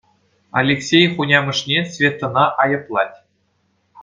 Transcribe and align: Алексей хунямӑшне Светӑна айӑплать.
Алексей 0.59 1.03
хунямӑшне 1.13 1.79
Светӑна 1.93 2.45
айӑплать. 2.61 3.17